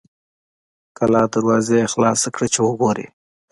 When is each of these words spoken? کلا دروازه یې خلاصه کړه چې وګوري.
کلا 0.97 1.23
دروازه 1.33 1.73
یې 1.79 1.91
خلاصه 1.93 2.27
کړه 2.35 2.47
چې 2.53 2.59
وګوري. 2.63 3.07